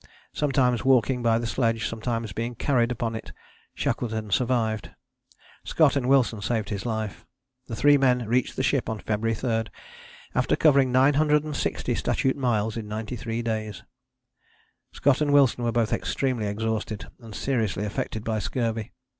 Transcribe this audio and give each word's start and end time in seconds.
Sometimes 0.33 0.83
walking 0.83 1.21
by 1.21 1.37
the 1.37 1.45
sledge, 1.45 1.87
sometimes 1.87 2.33
being 2.33 2.55
carried 2.55 2.91
upon 2.91 3.13
it, 3.13 3.31
Shackleton 3.75 4.31
survived: 4.31 4.89
Scott 5.63 5.95
and 5.95 6.09
Wilson 6.09 6.41
saved 6.41 6.69
his 6.69 6.87
life. 6.87 7.23
The 7.67 7.75
three 7.75 7.99
men 7.99 8.25
reached 8.27 8.55
the 8.55 8.63
ship 8.63 8.89
on 8.89 8.97
February 8.97 9.35
3, 9.35 9.65
after 10.33 10.55
covering 10.55 10.91
960 10.91 11.93
statute 11.93 12.35
miles 12.35 12.77
in 12.77 12.87
93 12.87 13.43
days. 13.43 13.83
Scott 14.91 15.21
and 15.21 15.31
Wilson 15.31 15.63
were 15.63 15.71
both 15.71 15.93
extremely 15.93 16.47
exhausted 16.47 17.05
and 17.19 17.35
seriously 17.35 17.85
affected 17.85 18.23
by 18.23 18.39
scurvy. 18.39 18.93